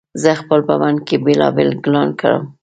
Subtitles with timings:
[0.21, 2.43] زه خپل په بڼ کې بېلابېل ګلان کرم